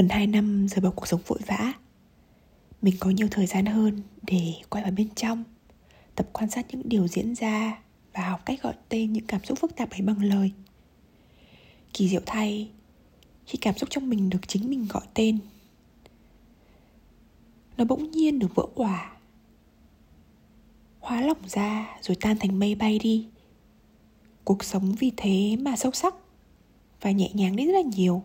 Gần 0.00 0.08
2 0.08 0.26
năm 0.26 0.66
rời 0.68 0.80
bỏ 0.80 0.90
cuộc 0.90 1.08
sống 1.08 1.20
vội 1.26 1.38
vã. 1.46 1.72
Mình 2.82 2.94
có 3.00 3.10
nhiều 3.10 3.28
thời 3.30 3.46
gian 3.46 3.66
hơn 3.66 4.02
để 4.22 4.54
quay 4.70 4.84
vào 4.84 4.92
bên 4.92 5.08
trong, 5.14 5.44
Tập 6.14 6.28
quan 6.32 6.50
sát 6.50 6.66
những 6.68 6.82
điều 6.84 7.08
diễn 7.08 7.34
ra 7.34 7.82
Và 8.12 8.28
học 8.28 8.40
cách 8.46 8.62
gọi 8.62 8.74
tên 8.88 9.12
những 9.12 9.26
cảm 9.26 9.44
xúc 9.44 9.58
phức 9.58 9.76
tạp 9.76 9.90
ấy 9.90 10.02
bằng 10.02 10.22
lời. 10.22 10.52
Kỳ 11.92 12.08
diệu 12.08 12.20
thay, 12.26 12.70
Khi 13.46 13.58
cảm 13.60 13.78
xúc 13.78 13.90
trong 13.90 14.08
mình 14.08 14.30
được 14.30 14.48
chính 14.48 14.70
mình 14.70 14.86
gọi 14.90 15.02
tên, 15.14 15.38
Nó 17.76 17.84
bỗng 17.84 18.10
nhiên 18.10 18.38
được 18.38 18.54
vỡ 18.54 18.66
quả 18.74 19.12
Hóa 21.00 21.20
lỏng 21.20 21.48
ra 21.48 21.98
rồi 22.00 22.16
tan 22.20 22.36
thành 22.38 22.58
mây 22.58 22.74
bay 22.74 22.98
đi. 22.98 23.28
Cuộc 24.44 24.64
sống 24.64 24.94
vì 24.98 25.12
thế 25.16 25.56
mà 25.56 25.76
sâu 25.76 25.92
sắc 25.92 26.14
Và 27.00 27.10
nhẹ 27.10 27.30
nhàng 27.34 27.56
đi 27.56 27.66
rất 27.66 27.72
là 27.72 27.82
nhiều 27.96 28.24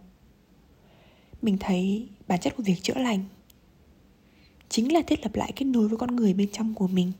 mình 1.46 1.58
thấy 1.60 2.08
bản 2.28 2.40
chất 2.40 2.56
của 2.58 2.64
việc 2.64 2.84
chữa 2.84 2.94
lành 2.94 3.24
chính 4.70 4.94
là 4.94 5.02
thiết 5.08 5.24
lập 5.24 5.36
lại 5.36 5.52
kết 5.56 5.66
nối 5.66 5.88
với 5.88 5.98
con 5.98 6.16
người 6.16 6.34
bên 6.34 6.50
trong 6.52 6.74
của 6.74 6.88
mình. 6.88 7.12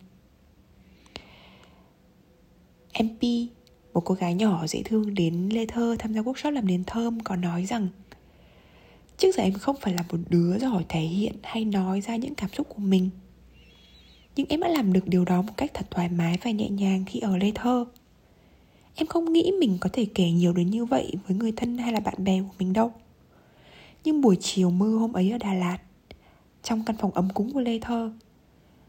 Mp 3.04 3.22
một 3.94 4.02
cô 4.06 4.16
gái 4.16 4.34
nhỏ 4.34 4.68
dễ 4.68 4.84
thương 4.84 5.14
đến 5.14 5.50
lê 5.50 5.66
thơ 5.66 5.96
tham 6.00 6.14
gia 6.14 6.22
workshop 6.22 6.52
làm 6.52 6.68
nến 6.68 6.84
thơm 6.84 7.20
có 7.20 7.36
nói 7.36 7.66
rằng, 7.66 7.88
trước 9.18 9.36
giờ 9.36 9.44
em 9.44 9.54
không 9.54 9.76
phải 9.82 9.94
là 9.94 10.04
một 10.12 10.18
đứa 10.30 10.58
giỏi 10.60 10.86
thể 10.90 11.02
hiện 11.02 11.36
hay 11.44 11.66
nói 11.66 12.02
ra 12.02 12.16
những 12.16 12.36
cảm 12.36 12.50
xúc 12.54 12.68
của 12.70 12.82
mình, 12.82 13.10
nhưng 14.36 14.46
em 14.50 14.60
đã 14.60 14.68
làm 14.68 14.94
được 14.94 15.08
điều 15.08 15.26
đó 15.26 15.42
một 15.42 15.54
cách 15.58 15.72
thật 15.74 15.88
thoải 15.92 16.10
mái 16.10 16.38
và 16.44 16.52
nhẹ 16.52 16.70
nhàng 16.70 17.04
khi 17.08 17.20
ở 17.20 17.38
lê 17.38 17.52
thơ. 17.56 17.86
Em 18.96 19.08
không 19.08 19.34
nghĩ 19.34 19.52
mình 19.60 19.78
có 19.82 19.90
thể 19.94 20.06
kể 20.16 20.32
nhiều 20.32 20.54
đến 20.54 20.70
như 20.70 20.86
vậy 20.86 21.14
với 21.28 21.38
người 21.38 21.52
thân 21.52 21.78
hay 21.78 21.94
là 21.94 22.00
bạn 22.00 22.24
bè 22.24 22.42
của 22.42 22.56
mình 22.60 22.74
đâu 22.74 22.94
nhưng 24.06 24.22
buổi 24.22 24.38
chiều 24.40 24.70
mưa 24.70 24.98
hôm 24.98 25.14
ấy 25.14 25.32
ở 25.32 25.38
Đà 25.38 25.54
Lạt, 25.54 25.78
Trong 26.64 26.84
căn 26.86 26.96
phòng 27.00 27.12
ấm 27.12 27.30
cúng 27.34 27.54
của 27.54 27.60
Lê 27.60 27.80
Thơ. 27.80 28.14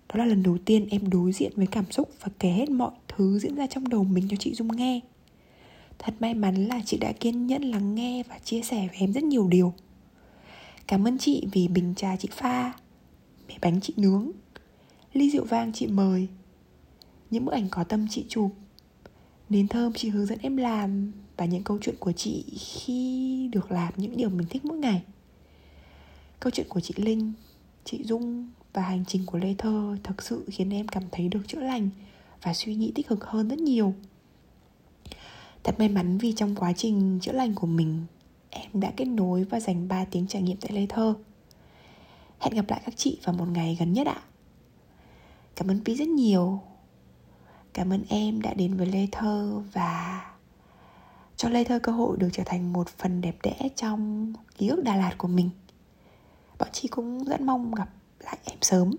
Đó 0.08 0.16
là 0.16 0.24
lần 0.24 0.42
đầu 0.42 0.58
tiên 0.64 0.86
em 0.90 1.10
đối 1.10 1.32
diện 1.32 1.52
với 1.56 1.66
cảm 1.66 1.90
xúc 1.90 2.10
Và 2.20 2.28
kể 2.38 2.48
hết 2.48 2.70
mọi 2.70 2.90
thứ 3.08 3.38
diễn 3.38 3.54
ra 3.54 3.66
trong 3.66 3.88
đầu 3.88 4.04
mình 4.04 4.28
cho 4.30 4.36
chị 4.36 4.54
Dung 4.54 4.76
nghe. 4.76 5.00
Thật 5.98 6.14
may 6.20 6.34
mắn 6.34 6.54
là 6.54 6.80
chị 6.86 6.98
đã 6.98 7.12
kiên 7.12 7.46
nhẫn 7.46 7.62
lắng 7.62 7.94
nghe 7.94 8.22
Và 8.28 8.38
chia 8.38 8.62
sẻ 8.62 8.88
với 8.88 8.98
em 8.98 9.12
rất 9.12 9.24
nhiều 9.24 9.48
điều. 9.48 9.74
Cảm 10.86 11.06
ơn 11.06 11.18
chị 11.18 11.46
vì 11.52 11.68
bình 11.68 11.94
trà 11.96 12.16
chị 12.16 12.28
pha 12.32 12.72
Mẹ 13.48 13.58
bánh 13.62 13.80
chị 13.80 13.94
nướng, 13.96 14.30
Ly 15.12 15.30
rượu 15.30 15.44
vang 15.44 15.72
chị 15.72 15.86
mời. 15.86 16.28
Những 17.30 17.44
bức 17.44 17.52
ảnh 17.52 17.68
có 17.70 17.84
tâm 17.84 18.06
chị 18.10 18.24
chụp 18.28 18.52
Nến 19.48 19.68
thơm, 19.68 19.92
chị 19.92 20.08
hướng 20.08 20.26
dẫn 20.26 20.38
em 20.42 20.56
làm 20.56 21.12
và 21.36 21.44
những 21.44 21.62
câu 21.62 21.78
chuyện 21.80 21.94
của 21.98 22.12
chị 22.12 22.44
khi 22.58 23.48
được 23.52 23.72
làm, 23.72 23.92
những 23.96 24.16
điều 24.16 24.30
mình 24.30 24.46
thích 24.50 24.64
mỗi 24.64 24.78
ngày. 24.78 25.02
Câu 26.40 26.50
chuyện 26.50 26.66
của 26.68 26.80
chị 26.80 26.94
linh, 26.96 27.32
chị 27.84 28.04
dung 28.04 28.50
và 28.72 28.82
hành 28.82 29.04
trình 29.04 29.26
của 29.26 29.38
lê 29.38 29.54
thơ 29.58 29.96
thực 30.02 30.22
sự 30.22 30.44
khiến 30.48 30.70
em 30.70 30.88
cảm 30.88 31.02
thấy 31.12 31.28
được 31.28 31.42
chữa 31.46 31.60
lành 31.60 31.90
và 32.42 32.54
suy 32.54 32.74
nghĩ 32.74 32.92
tích 32.94 33.08
cực 33.08 33.24
hơn 33.24 33.48
rất 33.48 33.58
nhiều. 33.58 33.94
Thật 35.62 35.74
may 35.78 35.88
mắn 35.88 36.18
vì 36.18 36.32
trong 36.32 36.54
quá 36.54 36.72
trình 36.72 37.18
chữa 37.22 37.32
lành 37.32 37.54
của 37.54 37.66
mình, 37.66 38.04
em 38.50 38.80
đã 38.80 38.92
kết 38.96 39.04
nối 39.04 39.44
và 39.44 39.60
dành 39.60 39.88
3 39.88 40.04
tiếng 40.04 40.26
trải 40.26 40.42
nghiệm 40.42 40.56
tại 40.56 40.72
lê 40.72 40.86
thơ. 40.88 41.14
Hẹn 42.38 42.54
gặp 42.54 42.64
lại 42.68 42.80
các 42.84 42.96
chị 42.96 43.18
vào 43.24 43.34
một 43.34 43.48
ngày 43.48 43.76
gần 43.80 43.92
nhất 43.92 44.06
ạ. 44.06 44.22
Cảm 45.56 45.70
ơn 45.70 45.80
pi 45.84 45.94
rất 45.94 46.08
nhiều 46.08 46.60
cảm 47.76 47.92
ơn 47.92 48.04
em 48.08 48.42
đã 48.42 48.54
đến 48.54 48.76
với 48.76 48.86
lê 48.86 49.06
thơ 49.12 49.62
và 49.72 50.22
cho 51.36 51.48
Lê 51.48 51.64
Thơ 51.64 51.78
cơ 51.78 51.92
hội 51.92 52.16
được 52.16 52.28
trở 52.32 52.42
thành 52.46 52.72
một 52.72 52.88
phần 52.88 53.20
đẹp 53.20 53.36
đẽ 53.42 53.68
trong 53.76 54.32
ký 54.58 54.68
ức 54.68 54.82
Đà 54.84 54.96
Lạt 54.96 55.14
của 55.18 55.28
mình. 55.28 55.50
Bọn 56.58 56.68
chị 56.72 56.88
cũng 56.88 57.24
rất 57.24 57.40
mong 57.40 57.74
gặp 57.74 57.88
lại 58.24 58.38
em 58.44 58.58
sớm. 58.60 58.90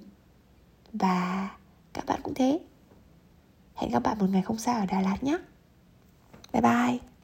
Và 0.93 1.49
các 1.93 2.05
bạn 2.05 2.19
cũng 2.23 2.33
thế. 2.33 2.59
Hẹn 3.75 3.91
gặp 3.91 4.03
bạn 4.03 4.17
một 4.19 4.29
ngày 4.29 4.41
không 4.41 4.57
xa 4.57 4.79
ở 4.79 4.85
Đà 4.85 5.01
Lạt 5.01 5.23
nhé. 5.23 5.37
Bye 6.53 6.61
bye. 6.61 7.16